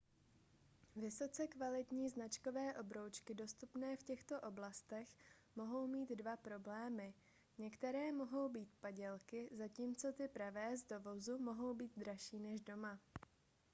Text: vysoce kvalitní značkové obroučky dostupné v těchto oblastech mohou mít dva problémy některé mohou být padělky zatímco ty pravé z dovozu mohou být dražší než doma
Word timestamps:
vysoce 0.95 1.47
kvalitní 1.47 2.09
značkové 2.09 2.73
obroučky 2.79 3.33
dostupné 3.33 3.97
v 3.97 4.03
těchto 4.03 4.41
oblastech 4.41 5.07
mohou 5.55 5.87
mít 5.87 6.09
dva 6.09 6.37
problémy 6.37 7.13
některé 7.57 8.11
mohou 8.11 8.49
být 8.49 8.73
padělky 8.81 9.49
zatímco 9.51 10.11
ty 10.13 10.27
pravé 10.27 10.77
z 10.77 10.83
dovozu 10.83 11.37
mohou 11.39 11.73
být 11.73 11.91
dražší 11.97 12.39
než 12.39 12.61
doma 12.61 12.99